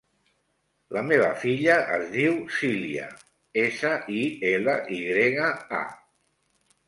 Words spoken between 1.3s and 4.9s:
filla es diu Silya: essa, i, ela,